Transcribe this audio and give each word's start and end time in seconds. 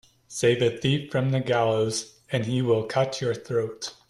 Save 0.27 0.63
a 0.63 0.75
thief 0.79 1.11
from 1.11 1.29
the 1.29 1.39
gallows 1.39 2.21
and 2.31 2.45
he 2.47 2.63
will 2.63 2.85
cut 2.87 3.21
your 3.21 3.35
throat. 3.35 3.93